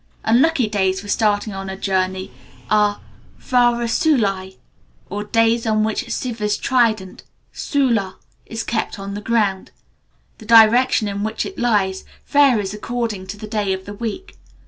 [0.23, 2.31] Unlucky days for starting on a journey
[2.71, 2.99] are
[3.37, 4.53] vara sulai,
[5.11, 7.21] or days on which Siva's trident
[7.53, 8.15] (sula)
[8.47, 9.69] is kept on the ground.
[10.39, 14.35] The direction in which it lies, varies according to the day of the week.